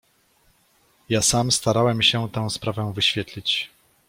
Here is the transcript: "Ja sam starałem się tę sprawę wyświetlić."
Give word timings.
"Ja 1.09 1.21
sam 1.21 1.51
starałem 1.51 2.01
się 2.01 2.29
tę 2.29 2.49
sprawę 2.49 2.93
wyświetlić." 2.93 3.69